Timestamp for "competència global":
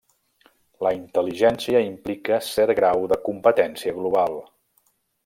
3.29-4.41